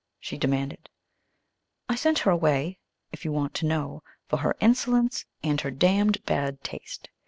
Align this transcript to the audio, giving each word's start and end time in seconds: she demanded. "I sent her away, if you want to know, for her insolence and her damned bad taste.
she 0.19 0.35
demanded. 0.35 0.89
"I 1.87 1.93
sent 1.93 2.17
her 2.25 2.31
away, 2.31 2.79
if 3.11 3.23
you 3.23 3.31
want 3.31 3.53
to 3.53 3.67
know, 3.67 4.01
for 4.27 4.37
her 4.37 4.57
insolence 4.59 5.25
and 5.43 5.61
her 5.61 5.69
damned 5.69 6.25
bad 6.25 6.63
taste. 6.63 7.07